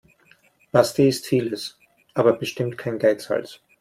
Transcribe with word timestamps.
Basti 0.71 1.07
ist 1.07 1.27
vieles, 1.27 1.77
aber 2.15 2.33
bestimmt 2.33 2.75
kein 2.75 2.97
Geizhals. 2.97 3.61